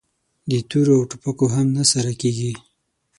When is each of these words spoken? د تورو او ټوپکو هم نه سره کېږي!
د 0.51 0.53
تورو 0.69 0.93
او 0.97 1.03
ټوپکو 1.09 1.45
هم 1.55 1.67
نه 1.77 1.83
سره 1.91 2.11
کېږي! 2.21 2.51